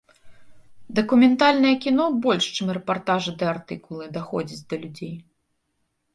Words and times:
Дакументальнае 0.99 1.73
кіно 1.83 2.07
больш 2.23 2.45
чым 2.57 2.73
рэпартажы 2.79 3.31
ды 3.43 3.49
артыкулы 3.53 4.05
даходзіць 4.19 4.61
да 4.73 4.83
людзей. 4.83 5.15